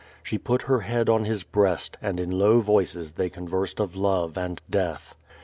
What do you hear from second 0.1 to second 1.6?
She put her head on his